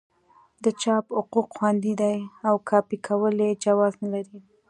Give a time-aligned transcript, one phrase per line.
[0.63, 2.17] د چاپ حقوق خوندي دي
[2.47, 4.39] او کاپي کول یې جواز نه لري.